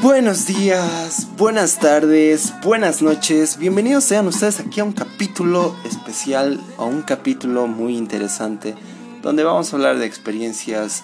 [0.00, 3.58] Buenos días, buenas tardes, buenas noches.
[3.58, 8.76] Bienvenidos sean ustedes aquí a un capítulo especial, a un capítulo muy interesante,
[9.22, 11.02] donde vamos a hablar de experiencias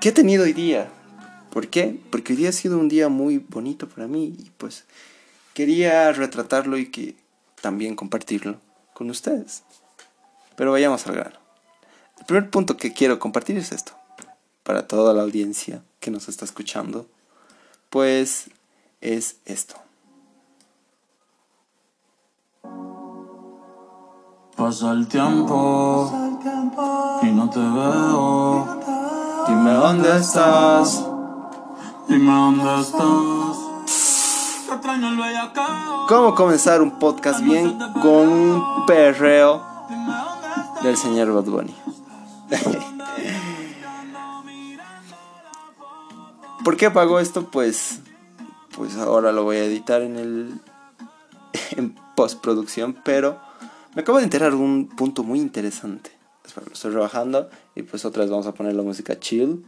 [0.00, 0.88] que he tenido hoy día.
[1.50, 2.00] ¿Por qué?
[2.12, 4.84] Porque hoy día ha sido un día muy bonito para mí y pues
[5.52, 7.16] quería retratarlo y que
[7.60, 8.60] también compartirlo
[8.94, 9.64] con ustedes.
[10.56, 11.38] Pero vayamos al grano.
[12.20, 13.94] El primer punto que quiero compartir es esto,
[14.62, 17.08] para toda la audiencia que nos está escuchando
[17.90, 18.50] pues
[19.00, 19.74] es esto.
[24.56, 26.10] Pasa el tiempo
[27.22, 28.66] y no te veo.
[29.46, 31.06] Dime dónde estás.
[32.08, 33.68] Dime dónde estás.
[36.08, 39.62] ¿Cómo comenzar un podcast bien con un perreo
[40.82, 41.74] del señor Bad Bunny?
[46.68, 47.50] ¿Por qué pagó esto?
[47.50, 48.00] Pues,
[48.76, 50.60] pues ahora lo voy a editar en el
[51.78, 53.40] en postproducción, pero
[53.94, 56.10] me acabo de enterar un punto muy interesante.
[56.54, 59.64] Lo estoy trabajando y pues otra vez vamos a poner la música chill.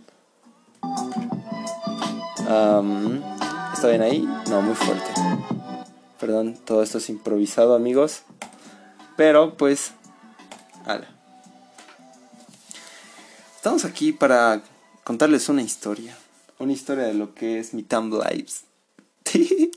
[3.73, 4.29] ¿Está bien ahí?
[4.51, 5.11] No, muy fuerte.
[6.21, 8.25] Perdón, todo esto es improvisado, amigos.
[9.17, 9.93] Pero pues,
[10.85, 11.09] ala.
[13.57, 14.61] Estamos aquí para
[15.03, 16.15] contarles una historia.
[16.61, 18.67] Una historia de lo que es mi time lapse.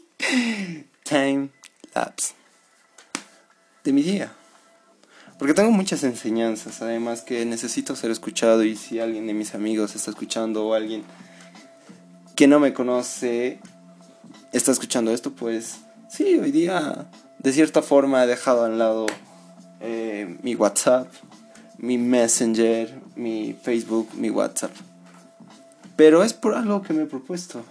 [1.04, 1.48] time
[1.96, 2.34] lapse.
[3.86, 4.34] De mi día.
[5.40, 9.96] Porque tengo muchas enseñanzas, además que necesito ser escuchado y si alguien de mis amigos
[9.96, 11.06] está escuchando o alguien
[12.36, 13.60] que no me conoce
[14.52, 15.78] está escuchando esto, pues
[16.10, 19.06] sí, hoy día de cierta forma he dejado a un lado
[19.80, 21.08] eh, mi WhatsApp,
[21.78, 24.74] mi Messenger, mi Facebook, mi WhatsApp.
[25.96, 27.64] Pero es por algo que me he propuesto.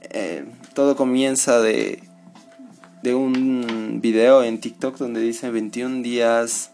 [0.00, 2.02] Eh, todo comienza de,
[3.02, 6.70] de un video en TikTok donde dice 21 días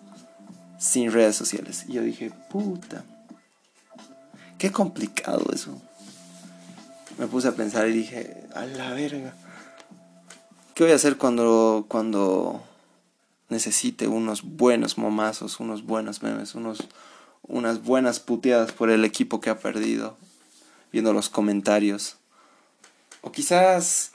[0.79, 1.85] sin redes sociales.
[1.89, 3.05] Y yo dije, puta,
[4.59, 5.81] qué complicado eso.
[7.19, 9.35] Me puse a pensar y dije, a la verga.
[10.75, 12.63] ¿Qué voy a hacer cuando, cuando
[13.49, 16.87] necesite unos buenos momazos, unos buenos memes, unos,
[17.43, 20.17] unas buenas puteadas por el equipo que ha perdido?
[20.93, 22.17] Viendo los comentarios.
[23.23, 24.13] O quizás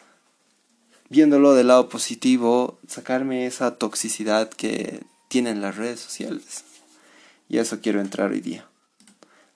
[1.09, 6.63] viéndolo del lado positivo, sacarme esa toxicidad que tienen las redes sociales.
[7.49, 8.65] Y a eso quiero entrar hoy día.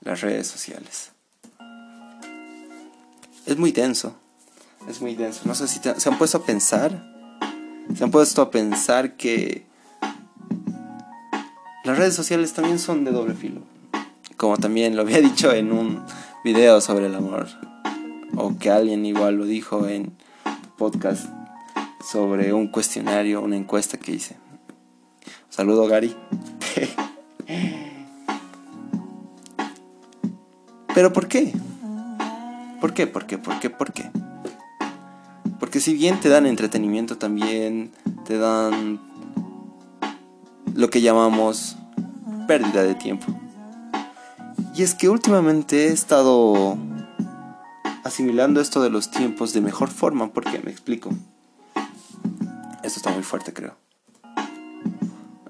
[0.02, 1.12] Las redes sociales.
[3.46, 4.18] Es muy denso.
[4.90, 5.42] Es muy denso.
[5.46, 6.92] No sé si se han puesto a pensar.
[7.96, 9.66] Se han puesto a pensar que
[11.86, 13.62] las redes sociales también son de doble filo.
[14.36, 16.04] Como también lo había dicho en un
[16.46, 17.48] video sobre el amor.
[18.38, 20.16] O que alguien igual lo dijo en
[20.78, 21.28] podcast
[22.08, 24.38] sobre un cuestionario, una encuesta que hice.
[25.50, 26.16] Saludo Gary.
[30.94, 31.52] Pero ¿por qué?
[32.80, 33.08] ¿Por qué?
[33.08, 33.40] ¿Por qué?
[33.40, 33.72] ¿Por qué?
[33.72, 34.12] ¿Por qué?
[35.60, 37.92] Porque si bien te dan entretenimiento, también
[38.24, 39.00] te dan
[40.76, 41.76] lo que llamamos
[42.48, 43.36] pérdida de tiempo.
[44.76, 46.78] Y es que últimamente he estado
[48.04, 51.10] asimilando esto de los tiempos de mejor forma, porque me explico.
[52.84, 53.76] Esto está muy fuerte, creo.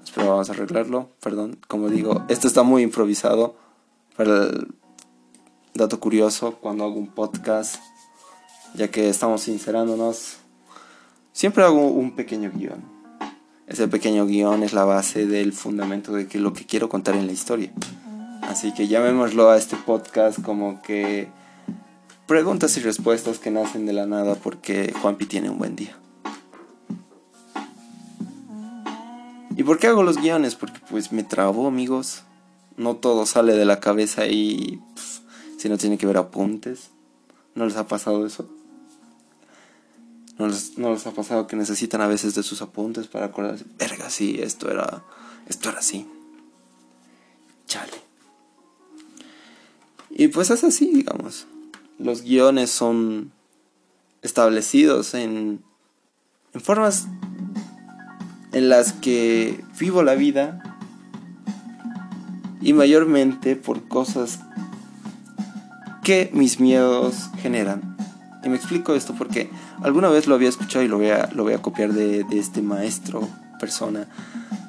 [0.02, 1.58] Espero vamos a arreglarlo, perdón.
[1.68, 3.56] Como digo, esto está muy improvisado.
[4.16, 4.48] Para
[5.74, 7.76] dato curioso, cuando hago un podcast,
[8.74, 10.38] ya que estamos sincerándonos,
[11.32, 12.82] siempre hago un pequeño guion.
[13.66, 17.26] Ese pequeño guion es la base del fundamento de que lo que quiero contar en
[17.26, 17.72] la historia.
[18.48, 21.28] Así que llamémoslo a este podcast como que
[22.26, 25.96] preguntas y respuestas que nacen de la nada porque Juanpi tiene un buen día.
[29.56, 30.54] ¿Y por qué hago los guiones?
[30.54, 32.22] Porque pues me trabo, amigos.
[32.76, 35.22] No todo sale de la cabeza y pf,
[35.58, 36.90] si no tiene que ver apuntes.
[37.54, 38.48] ¿No les ha pasado eso?
[40.38, 43.64] ¿No les, ¿No les ha pasado que necesitan a veces de sus apuntes para acordarse?
[43.78, 45.02] Verga, sí, esto era,
[45.48, 46.06] esto era así.
[47.66, 48.05] Chale.
[50.18, 51.46] Y pues es así, digamos.
[51.98, 53.32] Los guiones son
[54.22, 55.62] establecidos en,
[56.54, 57.06] formas
[58.52, 60.78] en las que vivo la vida
[62.62, 64.40] y mayormente por cosas
[66.02, 67.98] que mis miedos generan.
[68.42, 69.50] Y me explico esto porque
[69.82, 72.38] alguna vez lo había escuchado y lo voy a, lo voy a copiar de, de
[72.38, 73.28] este maestro,
[73.60, 74.06] persona,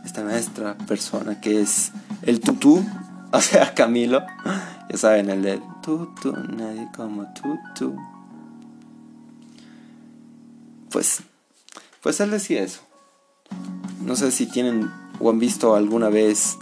[0.03, 2.83] esta maestra persona que es el tutú,
[3.31, 4.23] o sea, Camilo.
[4.89, 7.95] Ya saben, el de tutu, nadie como tutu.
[10.89, 11.21] pues,
[12.01, 12.81] pues él decía eso.
[14.01, 14.89] No sé si tienen
[15.19, 16.57] o han visto alguna vez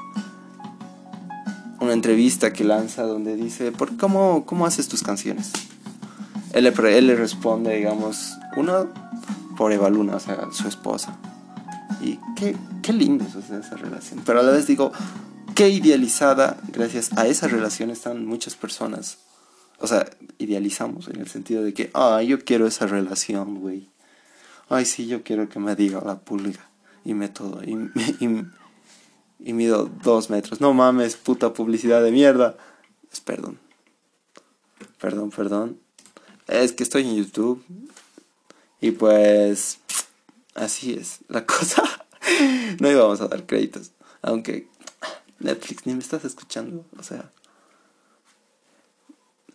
[1.79, 5.51] una entrevista que lanza donde dice, ¿por cómo, cómo haces tus canciones?
[6.53, 8.87] Él le, él le responde, digamos, uno
[9.57, 11.15] por Eva Luna, o sea, su esposa.
[12.01, 14.21] Y qué, qué lindo es esa relación.
[14.25, 14.91] Pero a la vez digo,
[15.55, 19.17] qué idealizada, gracias a esa relación están muchas personas.
[19.79, 20.05] O sea,
[20.37, 23.89] idealizamos en el sentido de que, ay, yo quiero esa relación, güey.
[24.69, 26.69] Ay, sí, yo quiero que me diga la pulga
[27.03, 27.63] y me todo.
[27.63, 27.71] Y,
[28.19, 28.45] y,
[29.39, 30.61] y mido dos metros.
[30.61, 32.57] No mames, puta publicidad de mierda.
[33.11, 33.59] Es perdón.
[34.99, 35.79] Perdón, perdón.
[36.47, 37.63] Es que estoy en YouTube.
[38.81, 39.79] Y pues...
[40.53, 41.83] Así es la cosa.
[42.79, 43.91] no íbamos a dar créditos.
[44.21, 44.69] Aunque
[45.39, 46.85] Netflix ni me estás escuchando.
[46.97, 47.31] O sea...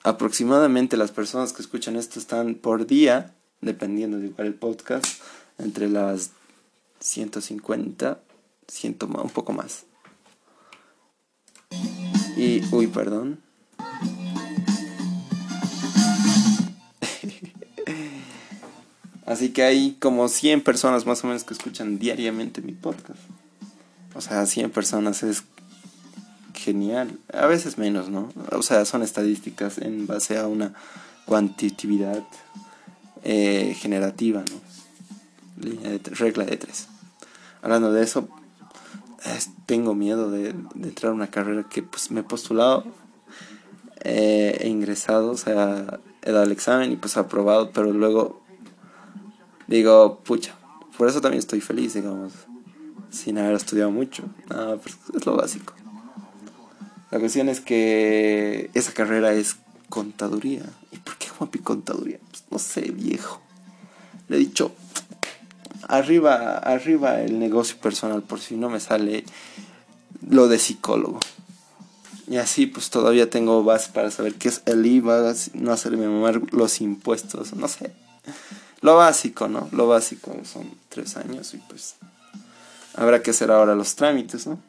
[0.03, 5.21] Aproximadamente las personas que escuchan esto están por día, dependiendo de igual el podcast,
[5.59, 6.31] entre las
[7.01, 8.19] 150
[8.71, 9.85] siento un poco más.
[12.37, 13.41] Y, uy, perdón.
[19.27, 23.21] Así que hay como 100 personas más o menos que escuchan diariamente mi podcast.
[24.15, 25.43] O sea, 100 personas es
[26.71, 27.19] genial.
[27.33, 28.29] A veces menos, ¿no?
[28.53, 30.73] O sea, son estadísticas en base a una
[31.27, 32.23] cuantitividad
[33.25, 34.71] eh, generativa, ¿no?
[36.13, 36.87] regla de tres.
[37.61, 38.29] Hablando de eso,
[39.67, 42.85] tengo miedo de, entrar a una carrera que pues me he postulado,
[44.03, 48.41] eh, he ingresado, o sea, he dado el examen y pues aprobado, pero luego
[49.67, 50.55] digo, pucha,
[50.97, 52.33] por eso también estoy feliz, digamos,
[53.11, 55.75] sin haber estudiado mucho, pues, es lo básico.
[57.11, 59.57] La cuestión es que esa carrera es
[59.89, 60.63] contaduría.
[60.93, 62.19] ¿Y por qué Juanpi contaduría?
[62.31, 63.41] Pues no sé, viejo.
[64.29, 64.73] Le he dicho,
[65.89, 69.25] arriba, arriba el negocio personal, por si no me sale
[70.29, 71.19] lo de psicólogo.
[72.29, 76.41] Y así pues todavía tengo base para saber qué es el IVA, no hacerme mamar
[76.53, 77.93] los impuestos, no sé.
[78.83, 79.69] Lo básico, ¿no?
[79.73, 81.97] Lo básico son tres años y pues
[82.95, 84.61] habrá que hacer ahora los trámites, ¿no?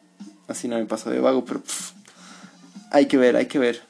[0.47, 1.61] Así no me paso de vago, pero
[2.91, 3.81] hay que ver, hay que ver.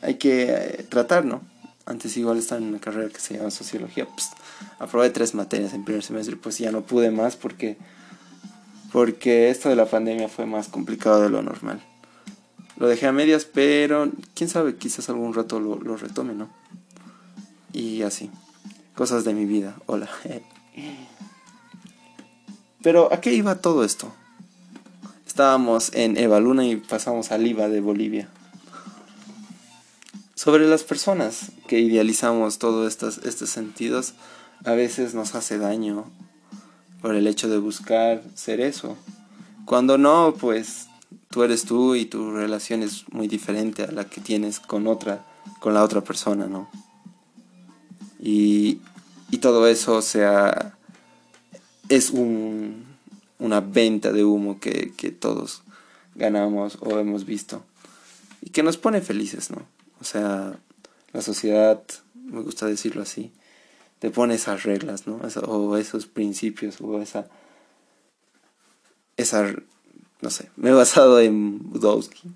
[0.00, 1.42] Hay que eh, tratar, ¿no?
[1.84, 4.28] Antes igual estaba en una carrera que se llama sociología, pues
[4.78, 7.78] aprobé tres materias en primer semestre, pues ya no pude más porque,
[8.92, 11.82] porque esto de la pandemia fue más complicado de lo normal.
[12.76, 16.48] Lo dejé a medias, pero quién sabe, quizás algún rato lo, lo retome, ¿no?
[17.72, 18.30] Y así,
[18.94, 20.08] cosas de mi vida, hola.
[22.82, 24.12] Pero ¿a qué iba todo esto?
[25.38, 28.28] Estábamos en Eva Luna y pasamos al IVA de Bolivia
[30.34, 34.14] sobre las personas que idealizamos todos estos, estos sentidos,
[34.64, 36.06] a veces nos hace daño
[37.00, 38.96] por el hecho de buscar ser eso.
[39.64, 40.88] Cuando no, pues
[41.30, 45.24] tú eres tú y tu relación es muy diferente a la que tienes con otra,
[45.60, 46.68] con la otra persona, ¿no?
[48.18, 48.80] Y,
[49.30, 50.76] y todo eso, sea,
[51.88, 52.87] es un,
[53.38, 55.62] una venta de humo que, que todos
[56.14, 57.64] ganamos o hemos visto
[58.40, 59.66] y que nos pone felices, ¿no?
[60.00, 60.58] O sea,
[61.12, 61.82] la sociedad,
[62.14, 63.32] me gusta decirlo así,
[63.98, 65.20] te pone esas reglas, ¿no?
[65.46, 67.26] o esos principios, o esa,
[69.16, 69.52] esa,
[70.20, 72.30] no sé, me he basado en Budowski,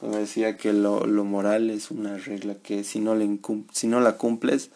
[0.00, 3.38] donde decía que lo, lo moral es una regla que si no, le
[3.72, 4.70] si no la cumples,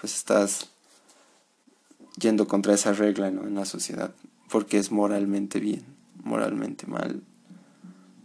[0.00, 0.68] pues estás
[2.18, 3.46] yendo contra esa regla ¿no?
[3.46, 4.12] en la sociedad,
[4.48, 5.84] porque es moralmente bien,
[6.22, 7.22] moralmente mal,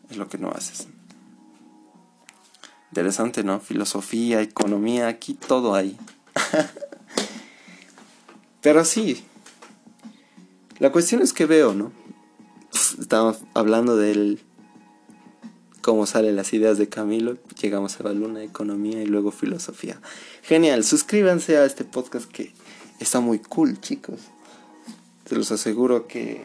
[0.10, 0.88] es lo que no haces.
[2.92, 3.60] Interesante, ¿no?
[3.60, 5.98] Filosofía, economía, aquí todo hay.
[8.62, 9.24] Pero sí,
[10.80, 11.92] la cuestión es que veo, ¿no?
[13.00, 14.42] Estamos hablando del
[15.82, 20.02] cómo salen las ideas de Camilo, llegamos a la luna, economía y luego filosofía.
[20.42, 22.54] Genial, suscríbanse a este podcast que
[23.00, 24.20] está muy cool, chicos.
[25.30, 26.42] Se los aseguro que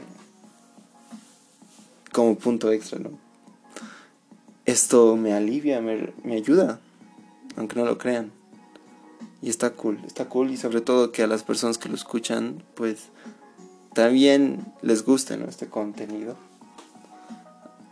[2.12, 3.24] como punto extra, ¿no?
[4.66, 6.80] esto me alivia, me, ayuda,
[7.56, 8.32] aunque no lo crean.
[9.42, 12.62] Y está cool, está cool y sobre todo que a las personas que lo escuchan,
[12.74, 13.08] pues
[13.92, 16.36] también les guste este contenido.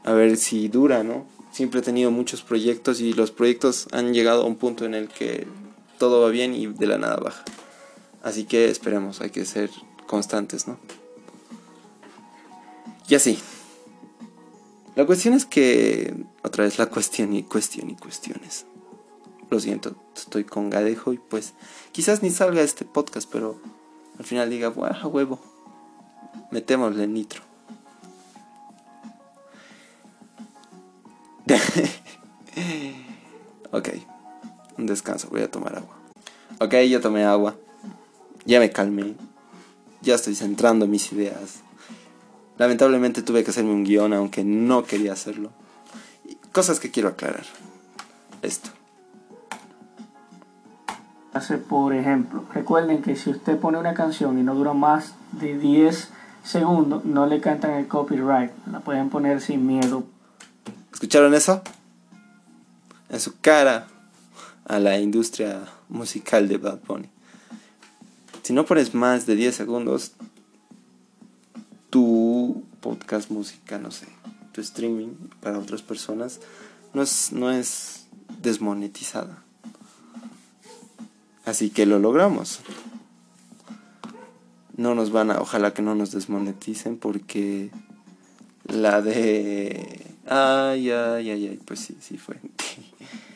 [0.04, 1.26] A ver si dura, ¿no?
[1.52, 5.08] Siempre he tenido muchos proyectos y los proyectos han llegado a un punto en el
[5.08, 5.46] que
[5.98, 7.44] todo va bien y de la nada baja.
[8.22, 9.70] Así que esperemos, hay que ser
[10.12, 10.78] constantes, ¿no?
[13.08, 13.38] Y así.
[14.94, 18.66] La cuestión es que, otra vez la cuestión y cuestión y cuestiones.
[19.48, 21.54] Lo siento, estoy con gadejo y pues
[21.92, 23.58] quizás ni salga este podcast, pero
[24.18, 25.40] al final diga, a huevo,
[26.50, 27.40] metémosle nitro.
[33.72, 33.88] ok,
[34.76, 35.96] un descanso, voy a tomar agua.
[36.60, 37.56] Ok, ya tomé agua,
[38.44, 39.14] ya me calmé,
[40.02, 41.60] ya estoy centrando mis ideas.
[42.58, 45.50] Lamentablemente tuve que hacerme un guion aunque no quería hacerlo.
[46.52, 47.44] Cosas que quiero aclarar.
[48.42, 48.70] Esto.
[51.32, 55.56] Hace por ejemplo, recuerden que si usted pone una canción y no dura más de
[55.56, 56.10] 10
[56.44, 58.52] segundos, no le cantan el copyright.
[58.70, 60.04] La pueden poner sin miedo.
[60.92, 61.62] ¿Escucharon eso?
[63.08, 63.86] En su cara
[64.66, 67.11] a la industria musical de Bad Bunny.
[68.42, 70.12] Si no pones más de 10 segundos,
[71.90, 74.06] tu podcast música, no sé,
[74.52, 76.40] tu streaming para otras personas
[76.92, 78.06] no es, no es
[78.40, 79.42] desmonetizada.
[81.44, 82.60] Así que lo logramos.
[84.76, 87.70] No nos van a, ojalá que no nos desmoneticen porque
[88.64, 90.06] la de...
[90.26, 92.40] Ay, ay, ay, ay, pues sí, sí fue.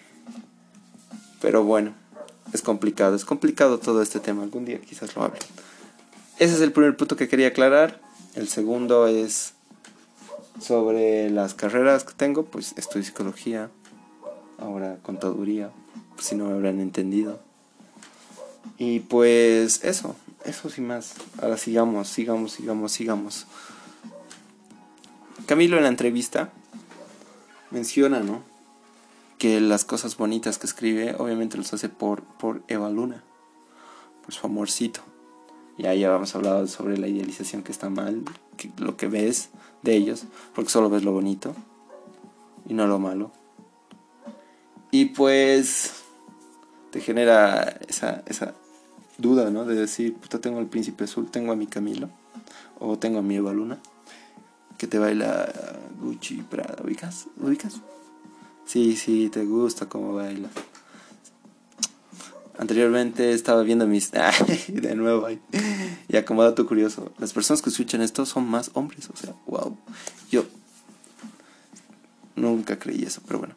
[1.40, 1.92] Pero bueno,
[2.52, 4.42] es complicado, es complicado todo este tema.
[4.42, 5.42] Algún día quizás lo hablen.
[6.38, 8.00] Ese es el primer punto que quería aclarar.
[8.34, 9.54] El segundo es
[10.60, 13.70] sobre las carreras que tengo, pues estudio psicología,
[14.58, 15.70] ahora contaduría,
[16.18, 17.40] si no me habrán entendido.
[18.78, 21.14] Y pues eso, eso sin más.
[21.40, 23.46] Ahora sigamos, sigamos, sigamos, sigamos.
[25.46, 26.50] Camilo en la entrevista
[27.70, 28.42] menciona, ¿no?
[29.38, 33.22] Que las cosas bonitas que escribe obviamente los hace por, por Eva Luna,
[34.24, 35.00] por su amorcito.
[35.78, 38.22] Ya ya habíamos hablado sobre la idealización que está mal,
[38.56, 39.50] que lo que ves
[39.82, 40.24] de ellos,
[40.54, 41.54] porque solo ves lo bonito
[42.66, 43.30] y no lo malo.
[44.90, 46.02] Y pues
[46.90, 48.54] te genera esa, esa
[49.18, 49.64] duda, ¿no?
[49.64, 52.08] De decir, puta, tengo al príncipe azul, tengo a mi Camilo,
[52.78, 53.78] o tengo a mi Eva Luna,
[54.78, 55.52] que te baila
[56.00, 57.26] Gucci Prada, ¿ubicas?
[57.40, 57.80] ¿Ubicas?
[58.66, 60.48] Sí, sí, te gusta cómo baila.
[62.58, 64.10] Anteriormente estaba viendo mis...
[64.68, 65.40] de nuevo ahí.
[66.08, 69.08] Y como dato curioso, las personas que escuchan esto son más hombres.
[69.08, 69.76] O sea, wow.
[70.30, 70.46] Yo
[72.34, 73.54] nunca creí eso, pero bueno.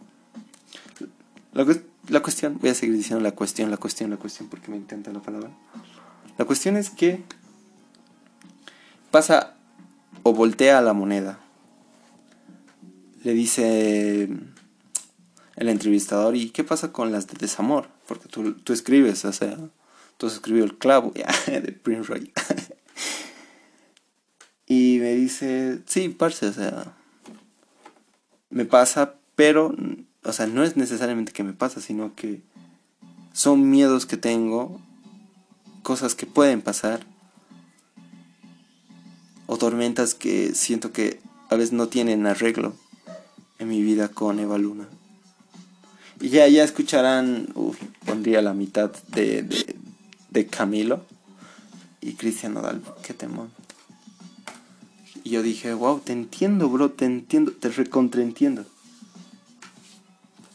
[1.53, 1.65] La,
[2.09, 5.11] la cuestión, voy a seguir diciendo la cuestión, la cuestión, la cuestión, porque me encanta
[5.11, 5.49] la palabra.
[6.37, 7.23] La cuestión es que
[9.09, 9.55] pasa
[10.23, 11.39] o voltea la moneda.
[13.23, 14.29] Le dice
[15.59, 17.89] el entrevistador, ¿y qué pasa con las de desamor?
[18.07, 19.57] Porque tú, tú escribes, o sea,
[20.17, 21.11] tú has escrito el clavo
[21.47, 22.31] de Prince Roy.
[24.65, 26.95] y me dice, sí, parce, o sea,
[28.49, 29.75] me pasa, pero,
[30.23, 32.41] o sea, no es necesariamente que me pasa, sino que
[33.33, 34.79] son miedos que tengo,
[35.83, 37.05] cosas que pueden pasar,
[39.45, 42.75] o tormentas que siento que a veces no tienen arreglo
[43.57, 44.87] en mi vida con Eva Luna.
[46.19, 47.47] Ya, ya escucharán,
[48.05, 49.75] pondría la mitad de, de,
[50.29, 51.05] de Camilo
[52.01, 53.51] y Cristian Nodal, qué temón.
[55.23, 58.65] Y yo dije, wow, te entiendo, bro, te entiendo, te recontraentiendo.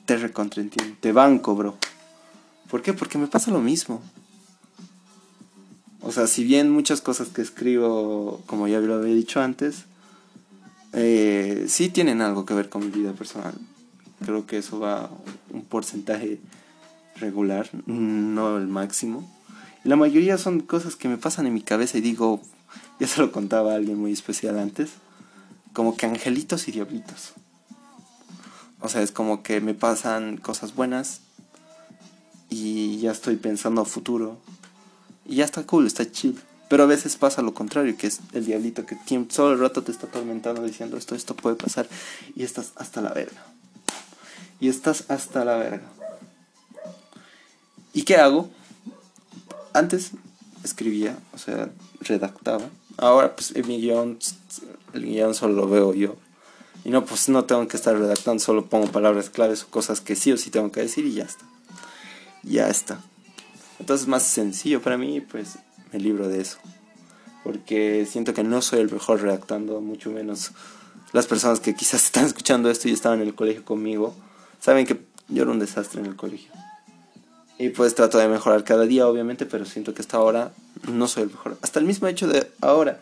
[0.06, 1.76] Te recontraentiendo, te banco, bro.
[2.70, 2.92] ¿Por qué?
[2.92, 4.02] Porque me pasa lo mismo.
[6.00, 9.84] O sea, si bien muchas cosas que escribo, como ya lo había dicho antes,
[10.92, 13.54] eh, sí tienen algo que ver con mi vida personal.
[14.24, 15.10] Creo que eso va
[15.52, 16.40] un porcentaje
[17.16, 19.30] regular, no el máximo.
[19.84, 22.40] la mayoría son cosas que me pasan en mi cabeza y digo,
[22.98, 24.92] ya se lo contaba a alguien muy especial antes,
[25.74, 27.34] como que angelitos y diablitos.
[28.80, 31.20] O sea, es como que me pasan cosas buenas
[32.48, 34.38] y ya estoy pensando a futuro.
[35.26, 36.38] Y ya está cool, está chill.
[36.68, 38.96] Pero a veces pasa lo contrario, que es el diablito que
[39.28, 41.86] solo el rato te está atormentando diciendo esto, esto puede pasar
[42.34, 43.53] y estás hasta la verga
[44.60, 45.82] y estás hasta la verga.
[47.92, 48.50] ¿Y qué hago?
[49.72, 50.12] Antes
[50.64, 51.70] escribía, o sea,
[52.00, 52.68] redactaba.
[52.96, 54.18] Ahora pues guion,
[54.92, 56.16] el guion solo lo veo yo.
[56.84, 60.16] Y no, pues no tengo que estar redactando, solo pongo palabras claves o cosas que
[60.16, 61.44] sí o sí tengo que decir y ya está.
[62.42, 63.00] Ya está.
[63.78, 65.58] Entonces es más sencillo para mí, pues
[65.92, 66.58] me libro de eso.
[67.42, 70.52] Porque siento que no soy el mejor redactando, mucho menos
[71.12, 74.14] las personas que quizás están escuchando esto y estaban en el colegio conmigo
[74.64, 76.50] saben que yo era un desastre en el colegio.
[77.58, 80.54] Y pues trato de mejorar cada día, obviamente, pero siento que hasta ahora
[80.88, 81.58] no soy el mejor.
[81.60, 82.98] Hasta el mismo hecho de ahora,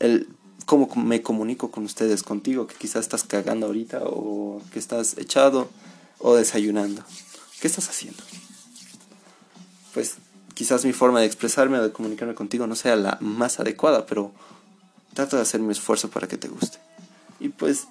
[0.00, 0.26] el
[0.66, 5.70] cómo me comunico con ustedes, contigo, que quizás estás cagando ahorita o que estás echado
[6.18, 7.04] o desayunando.
[7.60, 8.20] ¿Qué estás haciendo?
[9.94, 10.16] Pues
[10.54, 14.32] quizás mi forma de expresarme o de comunicarme contigo no sea la más adecuada, pero
[15.14, 16.78] trato de hacer mi esfuerzo para que te guste.
[17.38, 17.86] Y pues,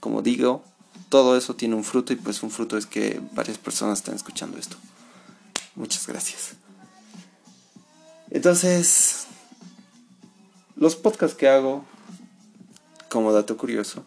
[0.00, 0.64] como digo,
[1.08, 4.58] todo eso tiene un fruto y pues un fruto es que varias personas están escuchando
[4.58, 4.76] esto.
[5.74, 6.54] Muchas gracias.
[8.30, 9.26] Entonces,
[10.76, 11.84] los podcasts que hago,
[13.08, 14.04] como dato curioso,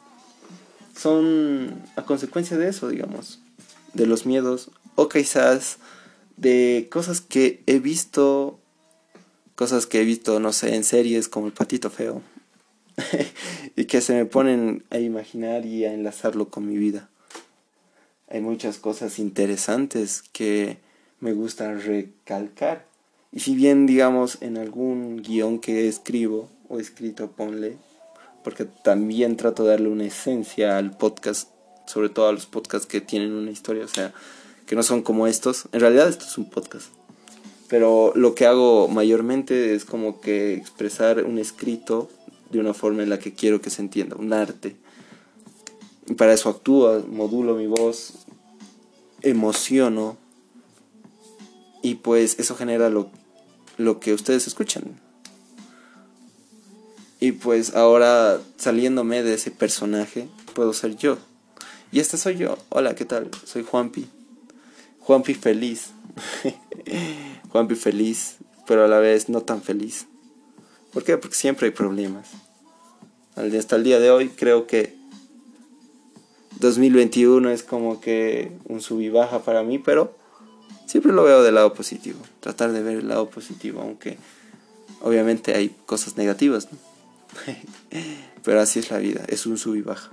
[0.98, 3.40] son a consecuencia de eso, digamos,
[3.94, 5.78] de los miedos o quizás
[6.36, 8.60] de cosas que he visto,
[9.56, 12.22] cosas que he visto, no sé, en series como El Patito Feo,
[13.76, 17.10] y que se me ponen a imaginar y a enlazarlo con mi vida.
[18.30, 20.78] Hay muchas cosas interesantes que
[21.20, 22.86] me gusta recalcar.
[23.32, 27.78] Y si bien, digamos, en algún guion que escribo o escrito, ponle,
[28.44, 31.50] porque también trato de darle una esencia al podcast,
[31.86, 34.14] sobre todo a los podcasts que tienen una historia, o sea,
[34.66, 35.68] que no son como estos.
[35.72, 36.88] En realidad esto es un podcast.
[37.70, 42.10] Pero lo que hago mayormente es como que expresar un escrito
[42.50, 44.76] de una forma en la que quiero que se entienda, un arte.
[46.08, 48.14] Y para eso actúo, modulo mi voz,
[49.22, 50.18] emociono
[51.82, 53.10] y pues eso genera lo,
[53.78, 55.00] lo que ustedes escuchan.
[57.20, 61.18] Y pues ahora saliéndome de ese personaje, puedo ser yo.
[61.92, 62.58] Y este soy yo.
[62.70, 63.30] Hola, ¿qué tal?
[63.46, 64.08] Soy Juanpi.
[65.00, 65.92] Juanpi feliz.
[67.50, 68.38] Juanpi feliz,
[68.68, 70.06] pero a la vez no tan feliz.
[70.94, 71.18] ¿Por qué?
[71.18, 72.30] Porque siempre hay problemas.
[73.36, 74.98] Hasta el día de hoy creo que
[76.60, 80.16] 2021 es como que un sub y baja para mí, pero
[80.88, 82.20] siempre lo veo del lado positivo.
[82.40, 84.18] Tratar de ver el lado positivo, aunque
[85.02, 86.80] obviamente hay cosas negativas, ¿no?
[88.44, 90.12] pero así es la vida, es un sub y baja.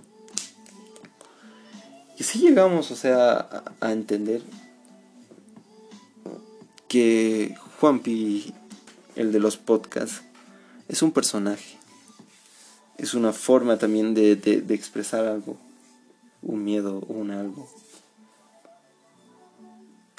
[2.19, 4.43] Y si llegamos, o sea, a, entender
[6.87, 8.53] que Juanpi,
[9.17, 10.23] el de los podcasts,
[10.89, 11.79] es un personaje.
[12.99, 15.59] Es una forma también de, de expresar algo
[16.45, 17.69] un miedo un algo.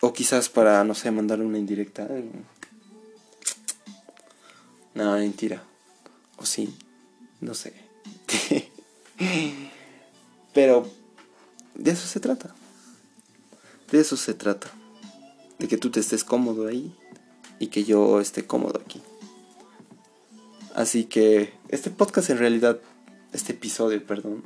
[0.02, 2.08] O quizás para, no sé, mandarle una indirecta.
[4.94, 5.64] No, mentira.
[6.38, 6.76] O sí,
[7.42, 7.74] no sé.
[10.54, 10.88] Pero
[11.74, 12.54] de eso se trata.
[13.92, 14.70] De eso se trata.
[15.60, 16.94] De que tú te estés cómodo ahí
[17.60, 19.02] y que yo esté cómodo aquí.
[20.76, 22.82] Así que este podcast en realidad,
[23.32, 24.44] este episodio, perdón,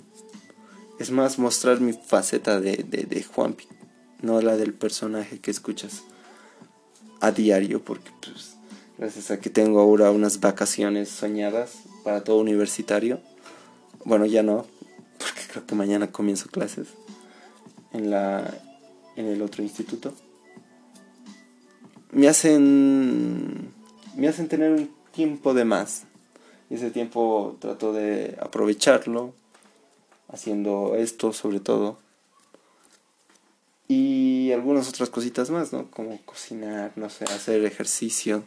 [1.00, 3.66] es más mostrar mi faceta de, de, Juanpi,
[4.22, 6.04] no la del personaje que escuchas
[7.20, 8.58] a diario, porque pues,
[9.00, 13.20] gracias a que tengo ahora unas vacaciones soñadas para todo universitario,
[14.06, 14.68] bueno, ya no,
[15.18, 16.90] porque creo que mañana comienzo clases
[17.92, 18.54] en, la,
[19.16, 20.14] en el otro instituto,
[22.12, 23.74] me hacen,
[24.16, 26.06] me hacen tener un tiempo de más.
[26.70, 29.34] Y ese tiempo trato de aprovecharlo
[30.32, 31.98] haciendo esto sobre todo.
[33.88, 35.90] Y algunas otras cositas más, ¿no?
[35.90, 38.44] Como cocinar, no sé, hacer ejercicio.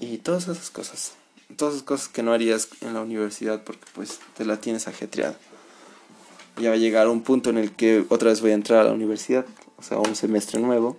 [0.00, 1.12] Y todas esas cosas.
[1.56, 5.36] Todas esas cosas que no harías en la universidad porque pues te la tienes ajetreada.
[6.58, 8.84] Ya va a llegar un punto en el que otra vez voy a entrar a
[8.84, 9.44] la universidad,
[9.76, 10.96] o sea, un semestre nuevo.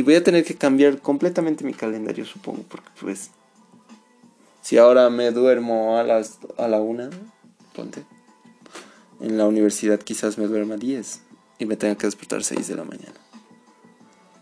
[0.00, 3.28] Y voy a tener que cambiar completamente mi calendario, supongo, porque pues
[4.62, 7.10] si ahora me duermo a, las, a la una,
[7.76, 8.06] ponte.
[9.20, 11.20] En la universidad quizás me duerma a 10
[11.58, 13.12] y me tenga que despertar a 6 de la mañana.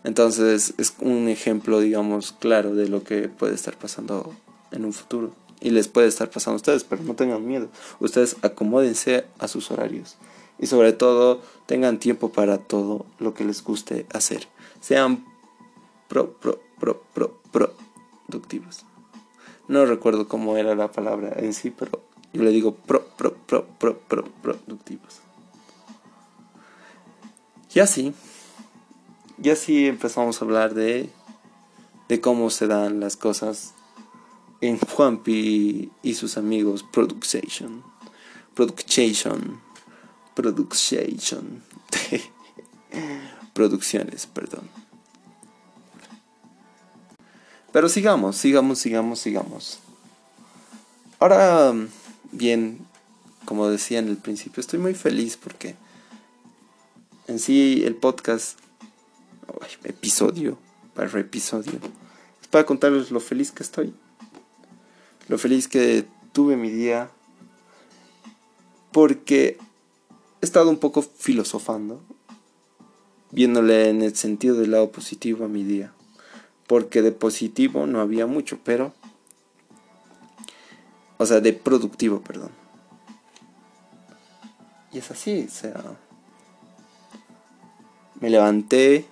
[0.05, 4.33] Entonces es un ejemplo, digamos, claro de lo que puede estar pasando
[4.71, 5.33] en un futuro.
[5.61, 7.68] Y les puede estar pasando a ustedes, pero no tengan miedo.
[7.99, 10.18] Ustedes acomódense a sus horarios.
[10.61, 14.47] Y sobre todo, tengan tiempo para todo lo que les guste hacer.
[14.81, 15.25] Sean
[16.09, 18.85] pro, pro, pro, pro, productivos.
[19.68, 23.66] No recuerdo cómo era la palabra en sí, pero yo le digo pro, pro, pro,
[23.66, 25.21] pro, pro, productivos.
[27.75, 28.14] Y así,
[29.42, 31.11] y así empezamos a hablar de,
[32.09, 33.75] de cómo se dan las cosas
[34.61, 37.85] en Juanpi y sus amigos Production.
[38.55, 39.61] Production.
[40.35, 41.62] Production.
[43.53, 44.68] Producciones, perdón.
[47.72, 49.78] Pero sigamos, sigamos, sigamos, sigamos.
[51.18, 51.74] Ahora,
[52.33, 52.78] bien,
[53.44, 55.74] como decía en el principio, estoy muy feliz porque
[57.26, 58.59] en sí el podcast,
[59.85, 60.59] episodio,
[60.94, 61.78] para episodio,
[62.40, 63.92] es para contarles lo feliz que estoy.
[65.28, 67.11] Lo feliz que tuve mi día.
[68.92, 69.59] Porque
[70.40, 72.00] he estado un poco filosofando
[73.31, 75.92] viéndole en el sentido del lado positivo a mi día.
[76.68, 78.92] Porque de positivo no había mucho, pero...
[81.16, 82.50] O sea, de productivo, perdón.
[84.92, 85.83] Y es así, o sea...
[88.20, 89.07] Me levanté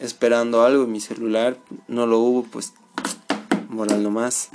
[0.00, 2.72] esperando algo en mi celular, no lo hubo, pues
[3.68, 4.50] moral nomás.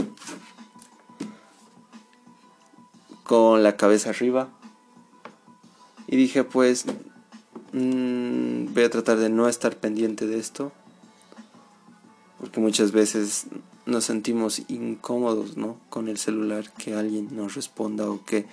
[3.24, 4.50] Con la cabeza arriba.
[6.08, 6.86] Y dije, pues,
[7.74, 10.72] mmm, voy a tratar de no estar pendiente de esto.
[12.40, 13.46] Porque muchas veces
[13.86, 15.80] nos sentimos incómodos, ¿no?
[15.90, 18.46] Con el celular, que alguien nos responda o que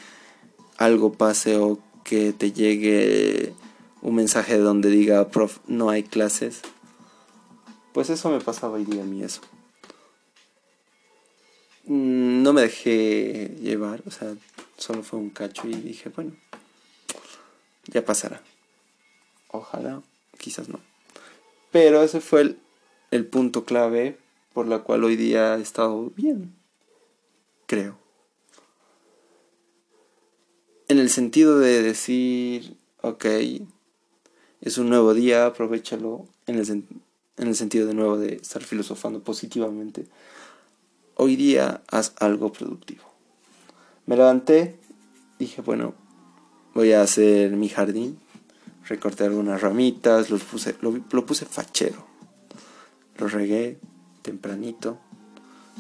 [0.79, 3.55] algo pase o que te llegue
[4.03, 6.63] un mensaje donde diga, prof, no hay clases.
[7.93, 9.41] Pues eso me pasaba hoy día a mí eso.
[11.85, 14.35] Mm, no me dejé llevar, o sea,
[14.77, 16.33] solo fue un cacho y dije, bueno,
[17.87, 18.43] ya pasará.
[19.49, 20.03] Ojalá,
[20.39, 20.81] quizás no.
[21.71, 22.59] Pero ese fue el,
[23.13, 24.19] el punto clave
[24.53, 26.55] por la cual hoy día he estado bien,
[27.67, 27.97] creo.
[30.89, 33.27] En el sentido de decir, ok,
[34.63, 39.23] es un nuevo día, aprovechalo, en el, en el sentido de nuevo de estar filosofando
[39.23, 40.07] positivamente.
[41.15, 43.05] Hoy día haz algo productivo.
[44.07, 44.79] Me levanté,
[45.39, 45.95] dije, bueno,
[46.75, 48.19] voy a hacer mi jardín,
[48.89, 52.12] recorté algunas ramitas, los puse, lo, lo puse fachero.
[53.19, 53.79] Lo regué
[54.23, 54.99] tempranito,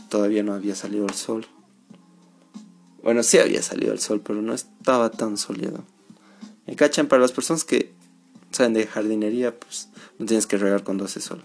[0.08, 1.46] todavía no había salido el sol.
[3.02, 5.84] Bueno, sí había salido el sol, pero no estaba tan soleado.
[6.66, 7.92] Me cachan para las personas que
[8.50, 11.42] saben de jardinería, pues no tienes que regar cuando hace sol.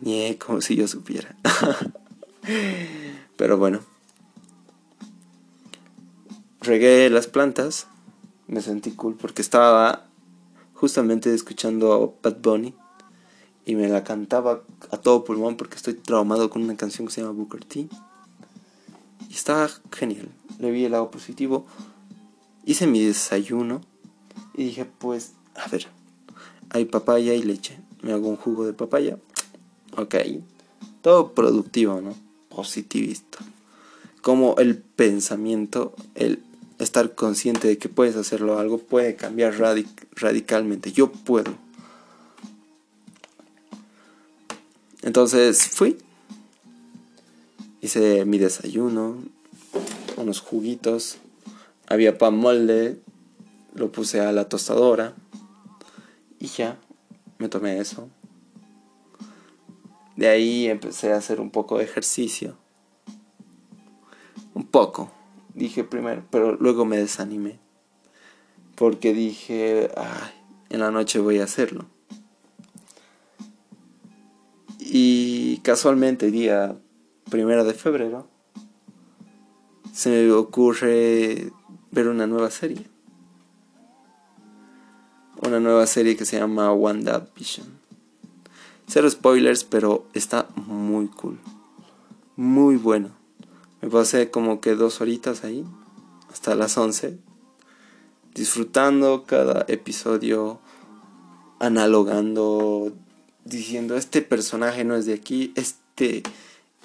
[0.00, 1.36] Ni como si yo supiera.
[3.36, 3.80] pero bueno.
[6.60, 7.86] Regué las plantas.
[8.46, 10.06] Me sentí cool porque estaba
[10.74, 12.74] justamente escuchando a Bad Bunny
[13.70, 17.20] y me la cantaba a todo pulmón porque estoy traumado con una canción que se
[17.20, 17.86] llama Booker T.
[19.28, 20.28] Y estaba genial.
[20.58, 21.66] Le vi el lado positivo.
[22.64, 23.80] Hice mi desayuno
[24.54, 25.86] y dije, pues, a ver,
[26.70, 27.78] hay papaya y leche.
[28.02, 29.18] Me hago un jugo de papaya.
[29.96, 30.16] Ok.
[31.00, 32.16] Todo productivo, ¿no?
[32.48, 33.38] Positivista.
[34.20, 36.42] Como el pensamiento, el
[36.80, 39.54] estar consciente de que puedes hacerlo algo, puede cambiar
[40.16, 40.90] radicalmente.
[40.90, 41.54] Yo puedo.
[45.02, 45.98] Entonces fui.
[47.80, 49.16] Hice mi desayuno,
[50.16, 51.18] unos juguitos.
[51.88, 53.00] Había pan molde,
[53.74, 55.14] lo puse a la tostadora
[56.40, 56.78] y ya,
[57.38, 58.08] me tomé eso.
[60.16, 62.56] De ahí empecé a hacer un poco de ejercicio.
[64.54, 65.12] Un poco,
[65.54, 67.58] dije primero, pero luego me desanimé.
[68.74, 70.32] Porque dije, ay,
[70.70, 71.86] en la noche voy a hacerlo.
[74.92, 76.76] Y casualmente, día
[77.30, 78.26] primero de febrero,
[79.92, 81.52] se me ocurre
[81.92, 82.84] ver una nueva serie.
[85.46, 87.68] Una nueva serie que se llama WandaVision.
[88.88, 91.38] Cero spoilers, pero está muy cool.
[92.34, 93.10] Muy bueno.
[93.82, 95.64] Me pasé como que dos horitas ahí,
[96.32, 97.16] hasta las 11,
[98.34, 100.58] disfrutando cada episodio,
[101.60, 102.92] analogando,
[103.44, 106.22] diciendo, este personaje no es de aquí, este,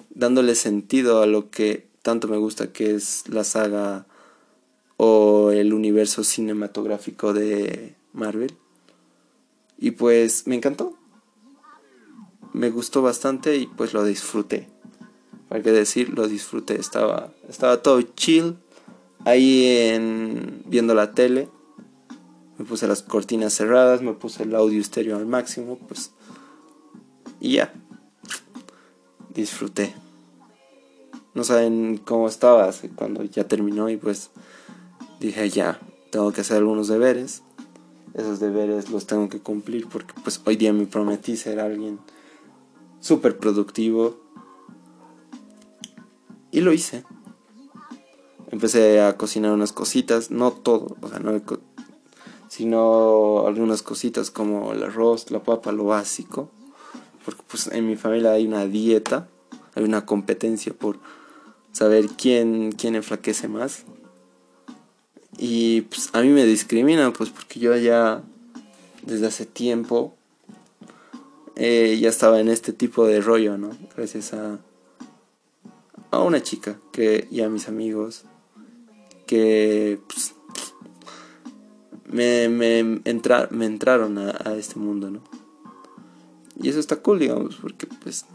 [0.09, 4.05] dándole sentido a lo que tanto me gusta que es la saga
[4.97, 8.53] o el universo cinematográfico de Marvel.
[9.77, 10.93] Y pues me encantó.
[12.53, 14.69] Me gustó bastante y pues lo disfruté.
[15.49, 16.79] Para qué decir, lo disfruté.
[16.79, 18.55] Estaba, estaba todo chill.
[19.25, 21.49] Ahí en, viendo la tele.
[22.57, 24.01] Me puse las cortinas cerradas.
[24.01, 25.77] Me puse el audio estéreo al máximo.
[25.87, 26.11] Pues
[27.45, 27.71] y ya.
[29.33, 29.93] Disfruté.
[31.35, 34.31] No saben cómo estaba cuando ya terminó y pues
[35.19, 35.79] dije ya,
[36.11, 37.43] tengo que hacer algunos deberes.
[38.15, 41.99] Esos deberes los tengo que cumplir porque pues hoy día me prometí ser alguien
[42.99, 44.17] súper productivo.
[46.51, 47.03] Y lo hice.
[48.49, 51.39] Empecé a cocinar unas cositas, no todo, o sea, no
[52.47, 56.49] sino algunas cositas como el arroz, la papa, lo básico
[57.25, 59.27] porque pues en mi familia hay una dieta,
[59.73, 60.99] hay una competencia por
[61.71, 63.83] saber quién, quién enflaquece más.
[65.37, 68.21] Y pues a mí me discriminan, pues porque yo ya
[69.01, 70.15] desde hace tiempo
[71.55, 73.71] eh, ya estaba en este tipo de rollo, ¿no?
[73.95, 74.59] Gracias a,
[76.11, 78.23] a una chica que, y a mis amigos
[79.25, 80.35] que pues,
[82.05, 85.44] me, me, entra, me entraron a, a este mundo, ¿no?
[86.61, 88.25] Y eso está cool, digamos, porque pues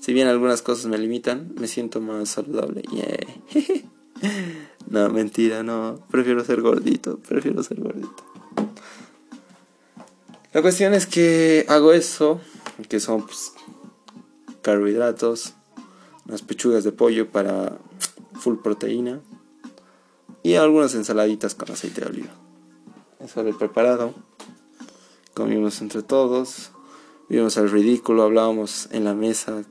[0.00, 2.82] si bien algunas cosas me limitan, me siento más saludable.
[2.92, 3.82] Yeah.
[4.88, 6.04] no, mentira, no.
[6.10, 8.22] Prefiero ser gordito, prefiero ser gordito.
[10.52, 12.40] La cuestión es que hago eso,
[12.88, 13.52] que son pues,
[14.62, 15.54] carbohidratos,
[16.26, 17.78] unas pechugas de pollo para
[18.34, 19.20] full proteína
[20.42, 22.30] y algunas ensaladitas con aceite de oliva.
[23.20, 24.14] Eso era el preparado.
[25.32, 26.70] Comimos entre todos,
[27.28, 29.64] vimos el ridículo, hablábamos en la mesa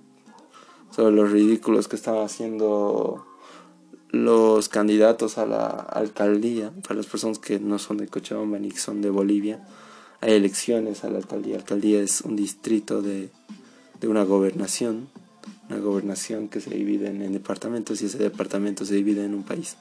[0.96, 3.26] sobre los ridículos que estaban haciendo
[4.10, 9.02] los candidatos a la alcaldía, para las personas que no son de Cochabamba ni son
[9.02, 9.66] de Bolivia,
[10.22, 11.56] hay elecciones a la alcaldía.
[11.56, 13.30] La alcaldía es un distrito de,
[14.00, 15.10] de una gobernación,
[15.70, 19.78] una gobernación que se divide en, departamentos y ese departamento se divide en un país.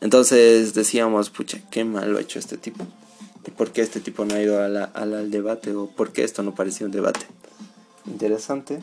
[0.00, 2.84] Entonces decíamos, pucha, qué mal ha hecho este tipo.
[3.46, 5.74] ¿Y por qué este tipo no ha ido al debate?
[5.74, 7.26] ¿O por qué esto no parecía un debate?
[8.06, 8.80] interesante.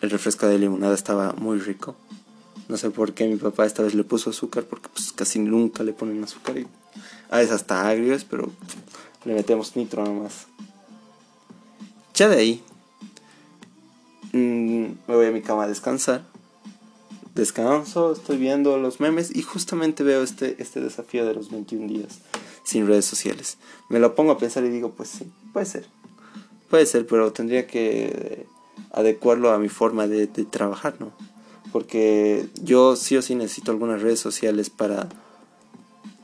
[0.00, 1.96] El refresco de limonada estaba muy rico.
[2.68, 5.82] No sé por qué mi papá esta vez le puso azúcar, porque pues casi nunca
[5.82, 6.58] le ponen azúcar.
[6.58, 6.66] Y
[7.30, 8.50] a veces hasta agrios, pero
[9.24, 10.46] le metemos nitro nomás.
[12.14, 12.62] Ya de ahí,
[14.32, 16.24] mm, me voy a mi cama a descansar.
[17.34, 22.18] Descanso, estoy viendo los memes y justamente veo este, este desafío de los 21 días
[22.68, 23.56] sin redes sociales.
[23.88, 25.86] Me lo pongo a pensar y digo, pues sí, puede ser.
[26.68, 28.46] Puede ser, pero tendría que
[28.92, 31.10] adecuarlo a mi forma de, trabajar, ¿no?
[31.72, 35.08] Porque yo sí o sí necesito algunas redes sociales para,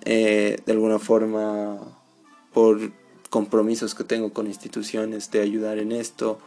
[0.05, 1.79] eh, de alguna forma,
[2.53, 2.93] por
[3.31, 6.39] compromisos que tengo con instituciones de ayudar en esto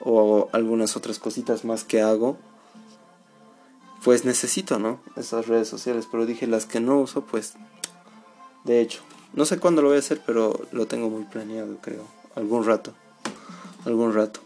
[0.00, 2.38] o algunas otras cositas más que hago,
[4.02, 4.98] pues necesito, ¿no?
[5.14, 7.52] Esas redes sociales, pero dije las que no uso, pues,
[8.64, 9.02] de hecho,
[9.34, 12.94] no sé cuándo lo voy a hacer, pero lo tengo muy planeado, creo, algún rato
[13.84, 14.40] algún rato.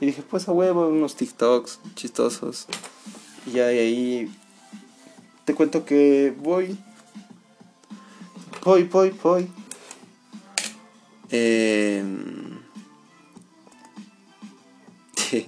[0.00, 2.66] Y dije, pues a huevo, unos TikToks chistosos.
[3.46, 4.32] Y ya ahí
[5.44, 6.78] te cuento que voy.
[8.64, 9.50] Voy, voy, voy.
[11.30, 12.60] Em,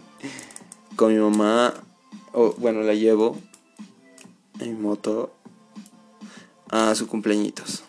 [0.96, 1.74] con mi mamá,
[2.32, 3.38] o bueno, la llevo
[4.60, 5.32] en moto
[6.70, 7.85] a su cumpleañitos.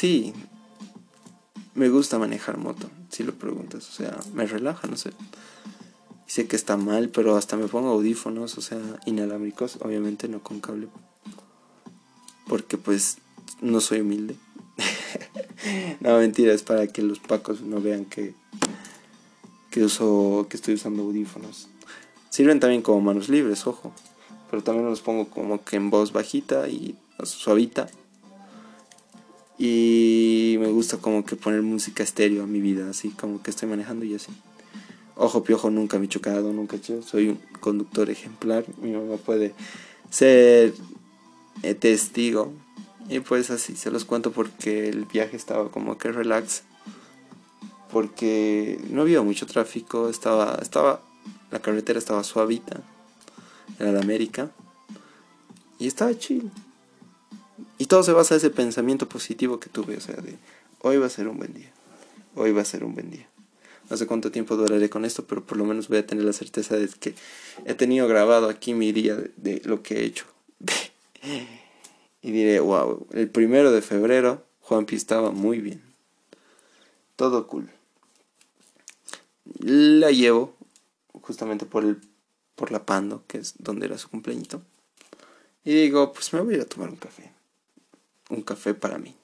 [0.00, 0.32] Sí,
[1.74, 3.86] me gusta manejar moto, si lo preguntas.
[3.86, 5.10] O sea, me relaja, no sé.
[6.26, 10.62] Sé que está mal, pero hasta me pongo audífonos, o sea, inalámbricos, obviamente no con
[10.62, 10.88] cable.
[12.48, 13.18] Porque pues
[13.60, 14.36] no soy humilde.
[16.00, 18.34] no, mentira, es para que los pacos no vean que,
[19.70, 21.68] que, uso, que estoy usando audífonos.
[22.30, 23.92] Sirven también como manos libres, ojo.
[24.50, 27.90] Pero también los pongo como que en voz bajita y suavita
[29.62, 33.68] y me gusta como que poner música estéreo a mi vida, así como que estoy
[33.68, 34.32] manejando y así.
[35.16, 37.02] Ojo piojo, nunca me he chocado, nunca he hecho.
[37.02, 38.64] Soy un conductor ejemplar.
[38.80, 39.52] Mi mamá puede
[40.08, 40.72] ser
[41.62, 42.54] eh, testigo.
[43.10, 46.62] Y pues así se los cuento porque el viaje estaba como que relax.
[47.92, 51.02] Porque no había mucho tráfico, estaba, estaba,
[51.50, 52.80] la carretera estaba suavita.
[53.78, 54.50] Era la América.
[55.78, 56.50] Y estaba chill.
[57.80, 60.36] Y todo se basa en ese pensamiento positivo que tuve, o sea, de
[60.82, 61.72] hoy va a ser un buen día,
[62.34, 63.26] hoy va a ser un buen día.
[63.88, 66.34] No sé cuánto tiempo duraré con esto, pero por lo menos voy a tener la
[66.34, 67.14] certeza de que
[67.64, 70.26] he tenido grabado aquí mi día de, lo que he hecho.
[72.20, 75.80] y diré, wow, el primero de febrero Juanpi estaba muy bien.
[77.16, 77.70] Todo cool.
[79.58, 80.54] La llevo
[81.22, 81.98] justamente por el
[82.56, 84.60] por la Pando, que es donde era su cumpleañito.
[85.64, 87.39] Y digo, pues me voy a ir a tomar un café
[88.30, 89.14] un café para mí.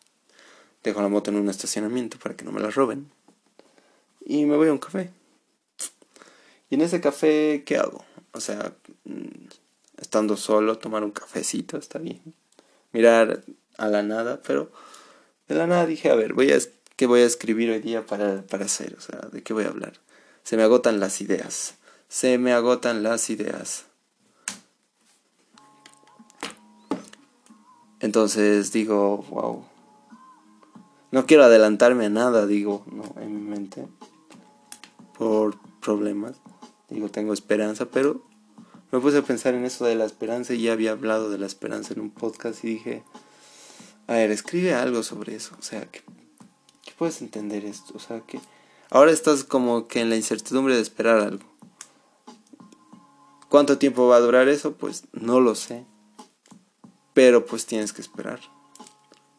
[0.83, 3.11] Dejo la moto en un estacionamiento para que no me la roben.
[4.25, 5.11] Y me voy a un café.
[6.69, 8.05] Y en ese café, ¿qué hago?
[8.33, 9.49] O sea, mm,
[9.99, 12.23] estando solo, tomar un cafecito, está bien.
[12.93, 13.45] Mirar
[13.79, 14.71] a la nada, pero
[15.49, 16.59] de la nada dije, a ver, voy a,
[16.97, 18.95] ¿qué voy a escribir hoy día para, para hacer?
[18.99, 19.95] O sea, ¿de qué voy a hablar?
[20.43, 21.75] Se me agotan las ideas.
[22.09, 23.87] Se me agotan las ideas.
[28.01, 29.65] Entonces digo, wow.
[31.11, 33.87] No quiero adelantarme a nada, digo, no, en mi mente.
[35.17, 36.37] Por problemas.
[36.91, 38.23] Digo, tengo esperanza, pero
[38.93, 41.47] me puse a pensar en eso de la esperanza y ya había hablado de la
[41.47, 43.03] esperanza en un podcast y dije,
[44.07, 45.57] a ver, escribe algo sobre eso.
[45.59, 46.03] O sea, que,
[46.85, 47.95] ¿qué puedes entender esto?
[47.97, 48.39] O sea, que
[48.91, 51.45] ahora estás como que en la incertidumbre de esperar algo.
[53.49, 54.73] ¿Cuánto tiempo va a durar eso?
[54.75, 55.87] Pues no lo sé
[57.17, 58.41] Pero pues tienes que esperar.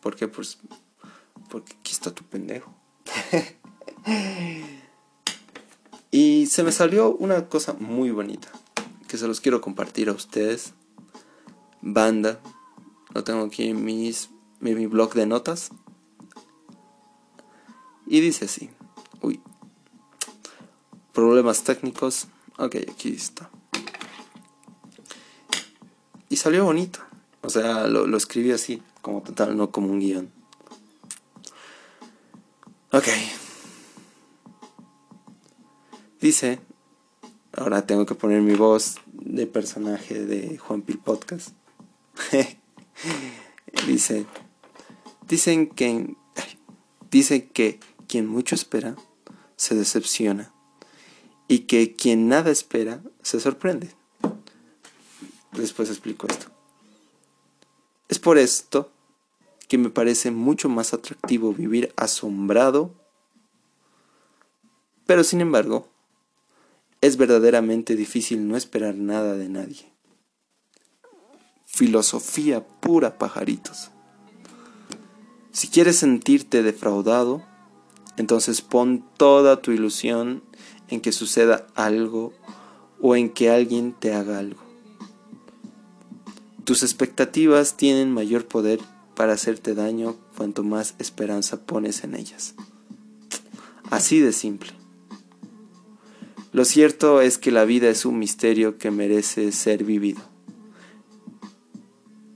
[0.02, 0.28] ¿Por qué?
[0.28, 0.58] Pues
[1.48, 2.74] porque aquí está tu pendejo.
[6.12, 8.48] y se me salió una cosa muy bonita
[9.08, 10.74] que se los quiero compartir a ustedes.
[11.84, 12.40] Banda,
[13.14, 15.70] lo tengo aquí en, mis, mi blog de notas.
[18.08, 18.72] Y dice así.
[19.22, 19.40] Uy.
[21.14, 22.26] Problemas técnicos.
[22.58, 23.52] Ok, aquí está.
[26.28, 27.07] Y salió bonito.
[27.48, 30.30] O sea, lo, lo escribí así, como total, no como un guion.
[32.92, 33.06] Ok.
[36.20, 36.60] Dice,
[37.54, 41.52] ahora tengo que poner mi voz de personaje de Juan Pil Podcast.
[43.88, 44.26] Dice,
[45.26, 46.16] dicen que,
[47.10, 47.80] dicen que
[48.10, 48.98] quien mucho espera
[49.56, 50.52] se decepciona
[51.48, 53.90] y que quien nada espera se sorprende.
[55.54, 56.57] Después explico esto.
[58.28, 58.92] Por esto
[59.70, 62.94] que me parece mucho más atractivo vivir asombrado,
[65.06, 65.88] pero sin embargo,
[67.00, 69.94] es verdaderamente difícil no esperar nada de nadie.
[71.66, 73.92] Filosofía pura, pajaritos.
[75.54, 77.46] Si quieres sentirte defraudado,
[78.18, 80.44] entonces pon toda tu ilusión
[80.90, 82.34] en que suceda algo
[83.02, 84.67] o en que alguien te haga algo.
[86.68, 88.82] Tus expectativas tienen mayor poder
[89.16, 92.56] para hacerte daño cuanto más esperanza pones en ellas.
[93.90, 94.72] Así de simple.
[96.52, 100.20] Lo cierto es que la vida es un misterio que merece ser vivido.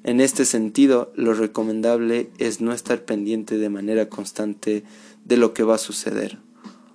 [0.05, 4.85] En este sentido, lo recomendable es no estar pendiente de manera constante
[5.25, 6.37] de lo que va a suceder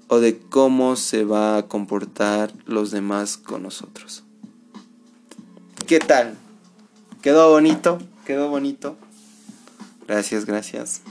[0.09, 4.25] o de cómo se va a comportar los demás con nosotros.
[5.87, 6.39] ¿Qué tal?
[7.27, 7.99] ¿Quedó bonito?
[8.25, 8.97] ¿Quedó bonito?
[10.07, 11.03] Gracias, gracias.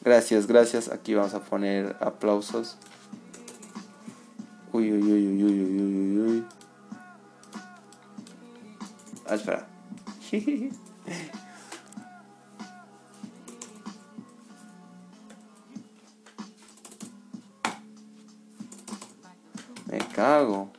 [0.00, 0.88] Gracias, gracias.
[0.88, 2.76] Aquí vamos a poner aplausos.
[4.72, 6.44] Uy, uy, uy, uy, uy, uy, uy, uy.
[9.28, 9.38] Ah.
[19.86, 20.72] Me cago.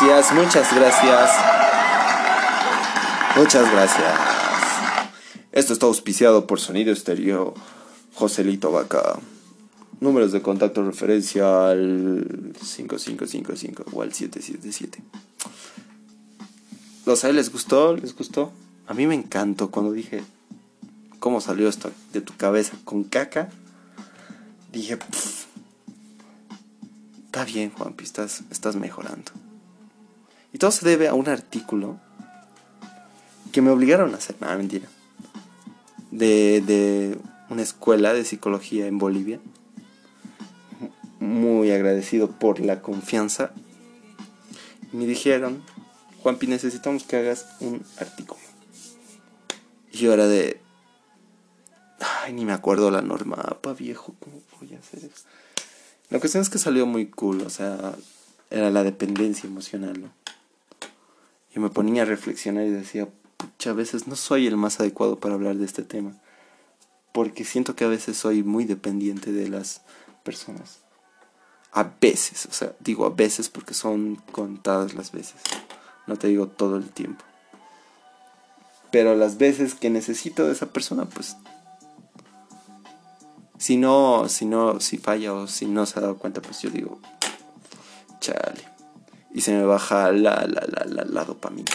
[0.00, 1.30] Gracias, muchas gracias.
[3.36, 4.18] Muchas gracias.
[5.52, 7.52] Esto está auspiciado por Sonido Estéreo
[8.14, 9.18] Joselito Vaca.
[10.00, 15.02] Números de contacto referencia al 5555 o al 777.
[17.04, 17.94] ¿Los a les gustó?
[17.94, 18.52] ¿Les gustó?
[18.86, 20.22] A mí me encantó cuando dije
[21.18, 23.50] cómo salió esto de tu cabeza con caca.
[24.72, 24.98] Dije,
[27.26, 29.30] está bien, Juanpi, estás, estás mejorando.
[30.60, 31.98] Todo se debe a un artículo
[33.50, 34.86] que me obligaron a hacer, nada, mentira.
[36.10, 37.18] De, de
[37.48, 39.40] una escuela de psicología en Bolivia.
[41.18, 43.52] Muy agradecido por la confianza.
[44.92, 45.62] Me dijeron,
[46.22, 48.42] Juanpi, necesitamos que hagas un artículo.
[49.90, 50.60] Y yo era de...
[52.22, 55.24] Ay, ni me acuerdo la norma, pa viejo, ¿cómo voy a hacer eso?
[56.10, 57.94] La cuestión es que salió muy cool, o sea,
[58.50, 60.19] era la dependencia emocional, ¿no?
[61.54, 65.18] Y me ponía a reflexionar y decía, pucha, a veces no soy el más adecuado
[65.18, 66.12] para hablar de este tema.
[67.12, 69.82] Porque siento que a veces soy muy dependiente de las
[70.22, 70.80] personas.
[71.72, 75.40] A veces, o sea, digo a veces porque son contadas las veces.
[76.06, 77.24] No te digo todo el tiempo.
[78.90, 81.36] Pero las veces que necesito de esa persona, pues
[83.58, 86.70] si no, si no, si falla o si no se ha dado cuenta, pues yo
[86.70, 86.98] digo,
[88.18, 88.69] chale.
[89.32, 91.70] Y se me baja la, la, la, la, dopamina.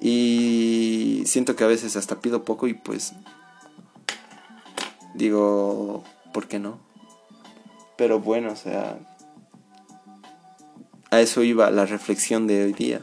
[0.00, 3.14] y siento que a veces hasta pido poco y pues
[5.14, 6.78] digo, ¿por qué no?
[7.96, 8.98] Pero bueno, o sea,
[11.10, 13.00] a eso iba la reflexión de hoy día.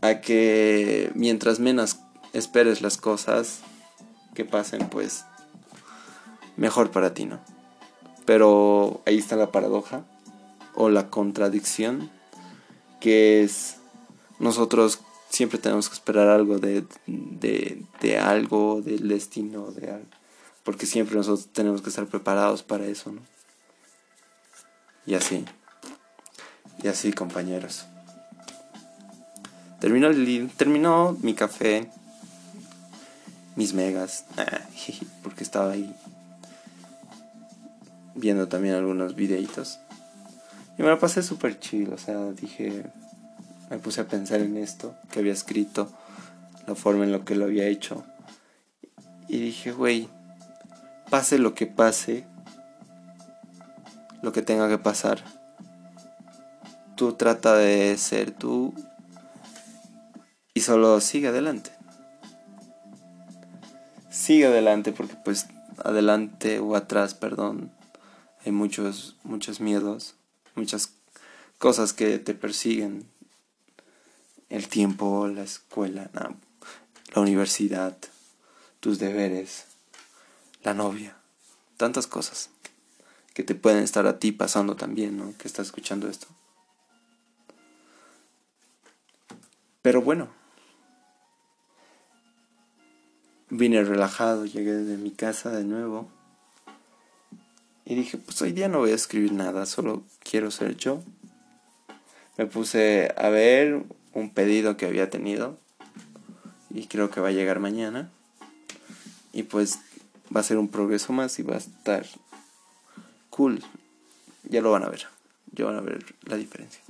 [0.00, 1.98] A que mientras menos
[2.32, 3.60] esperes las cosas
[4.34, 5.24] que pasen, pues
[6.56, 7.40] mejor para ti, ¿no?
[8.28, 10.04] Pero ahí está la paradoja
[10.74, 12.10] o la contradicción,
[13.00, 13.76] que es
[14.38, 15.00] nosotros
[15.30, 20.10] siempre tenemos que esperar algo de, de, de algo, del destino, de algo,
[20.62, 23.22] porque siempre nosotros tenemos que estar preparados para eso, ¿no?
[25.06, 25.46] Y así.
[26.82, 27.86] Y así, compañeros.
[29.80, 31.90] Terminó, el, terminó mi café.
[33.56, 34.26] Mis megas.
[35.22, 35.96] Porque estaba ahí
[38.18, 39.80] viendo también algunos videitos.
[40.76, 41.94] Y me lo pasé súper chido.
[41.94, 42.84] O sea, dije.
[43.70, 45.90] Me puse a pensar en esto que había escrito.
[46.66, 48.04] La forma en la que lo había hecho.
[49.28, 50.08] Y dije, güey.
[51.10, 52.26] Pase lo que pase.
[54.22, 55.22] Lo que tenga que pasar.
[56.96, 58.74] Tú trata de ser tú
[60.58, 61.70] y solo sigue adelante.
[64.10, 65.46] Sigue adelante porque pues
[65.84, 67.70] adelante o atrás, perdón,
[68.44, 70.14] hay muchos muchos miedos,
[70.54, 70.92] muchas
[71.58, 73.06] cosas que te persiguen.
[74.48, 77.98] El tiempo, la escuela, la universidad,
[78.80, 79.66] tus deberes,
[80.62, 81.16] la novia,
[81.76, 82.48] tantas cosas
[83.34, 85.34] que te pueden estar a ti pasando también, ¿no?
[85.36, 86.28] Que estás escuchando esto.
[89.82, 90.28] Pero bueno,
[93.50, 96.06] Vine relajado, llegué de mi casa de nuevo.
[97.88, 101.02] Y dije, pues hoy día no voy a escribir nada, solo quiero ser yo.
[102.36, 103.82] Me puse a ver
[104.12, 105.56] un pedido que había tenido.
[106.68, 108.10] Y creo que va a llegar mañana.
[109.32, 109.78] Y pues
[110.34, 112.04] va a ser un progreso más y va a estar
[113.30, 113.64] cool.
[114.44, 115.06] Ya lo van a ver.
[115.52, 116.82] Ya van a ver la diferencia.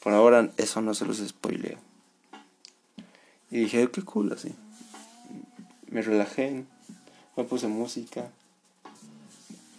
[0.00, 1.78] Por ahora eso no se los spoileo.
[3.50, 4.54] Y dije, qué cool así
[5.96, 6.64] me relajé,
[7.36, 8.30] me puse música.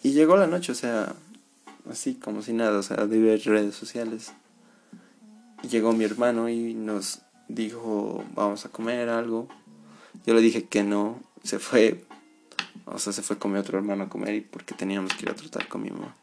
[0.08, 1.18] Y llegó la noche, o sea,
[1.91, 4.32] así como si nada, o sea, de ver redes sociales.
[5.64, 9.49] Y llegó mi hermano y nos dijo, vamos a comer algo.
[10.26, 12.05] Yo le dije que no, se fue,
[12.86, 15.30] o sea, se fue con mi otro hermano a comer y porque teníamos que ir
[15.30, 16.16] a trotar con mi mamá.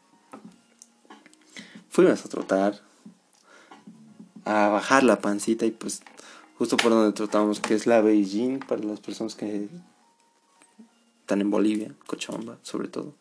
[1.91, 2.81] Fuimos a trotar,
[4.45, 6.01] a bajar la pancita y pues
[6.57, 9.69] justo por donde tratamos, que es la Beijing, para las personas que
[11.19, 13.13] están en Bolivia, Cochabamba sobre todo.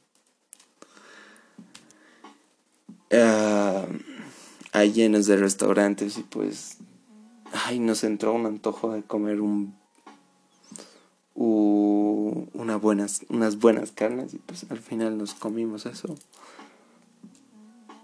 [3.10, 3.86] Uh,
[4.72, 6.78] hay llenos de restaurantes y pues
[7.52, 9.76] ay nos entró un antojo de comer un
[11.36, 16.14] una buenas unas buenas carnes y pues al final nos comimos eso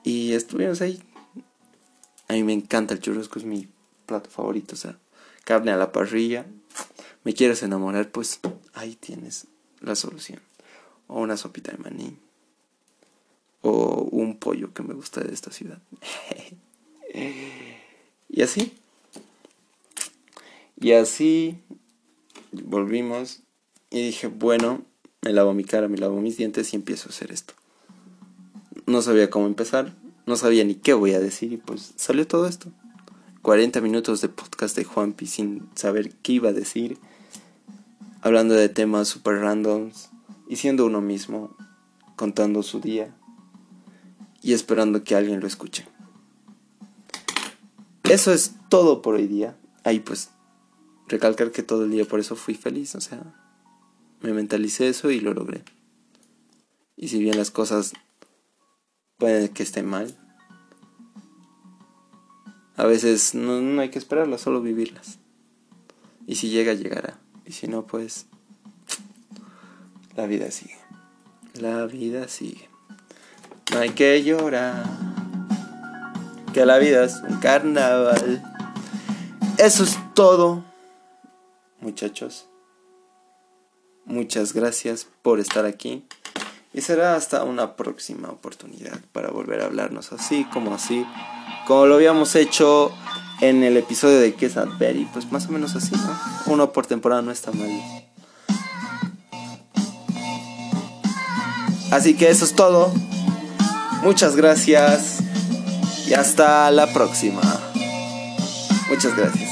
[0.04, 1.02] y estuvimos ahí
[2.28, 3.68] a mí me encanta el churrasco es mi
[4.06, 4.96] plato favorito o sea
[5.50, 6.46] carne a la parrilla,
[7.24, 8.38] me quieres enamorar, pues
[8.72, 9.48] ahí tienes
[9.80, 10.40] la solución.
[11.08, 12.16] O una sopita de maní.
[13.62, 15.80] O un pollo que me gusta de esta ciudad.
[18.28, 18.72] y así.
[20.80, 21.58] Y así
[22.52, 23.40] volvimos
[23.90, 24.82] y dije, bueno,
[25.22, 27.54] me lavo mi cara, me lavo mis dientes y empiezo a hacer esto.
[28.86, 29.94] No sabía cómo empezar,
[30.26, 32.72] no sabía ni qué voy a decir y pues salió todo esto.
[33.42, 36.98] 40 minutos de podcast de Juanpi sin saber qué iba a decir,
[38.22, 40.10] hablando de temas super randoms
[40.48, 41.56] y siendo uno mismo,
[42.16, 43.14] contando su día
[44.42, 45.86] y esperando que alguien lo escuche.
[48.04, 49.56] Eso es todo por hoy día.
[49.84, 50.30] Ahí pues
[51.08, 53.34] recalcar que todo el día por eso fui feliz, o sea,
[54.20, 55.64] me mentalicé eso y lo logré.
[56.96, 57.92] Y si bien las cosas
[59.18, 60.16] pueden que estén mal,
[62.80, 65.18] a veces no, hay que esperarlas, solo vivirlas.
[66.26, 67.18] Y si llega, llegará.
[67.44, 68.26] Y si no, pues
[70.16, 70.78] la vida sigue.
[71.60, 72.69] La vida sigue.
[73.72, 74.84] No hay que llorar.
[76.52, 78.42] Que la vida es un carnaval.
[79.58, 80.64] Eso es todo,
[81.80, 82.46] muchachos.
[84.04, 86.04] Muchas gracias por estar aquí.
[86.72, 91.04] Y será hasta una próxima oportunidad para volver a hablarnos así como así
[91.66, 92.92] como lo habíamos hecho
[93.40, 96.18] en el episodio de Kiss at Berry, pues más o menos así, ¿no?
[96.46, 97.70] Uno por temporada no está mal.
[101.90, 102.92] Así que eso es todo.
[104.02, 105.18] Muchas gracias
[106.08, 107.42] y hasta la próxima.
[108.88, 109.49] Muchas gracias.